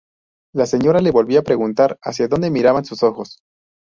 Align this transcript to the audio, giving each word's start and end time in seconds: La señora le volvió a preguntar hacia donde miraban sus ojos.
La 0.55 0.65
señora 0.65 0.99
le 0.99 1.11
volvió 1.11 1.39
a 1.39 1.43
preguntar 1.43 1.99
hacia 2.01 2.27
donde 2.27 2.49
miraban 2.49 2.85
sus 2.85 3.03
ojos. 3.03 3.37